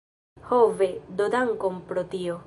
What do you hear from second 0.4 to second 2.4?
Ho ve, do dankon pro tio.